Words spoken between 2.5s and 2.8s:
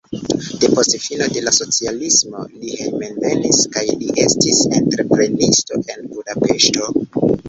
li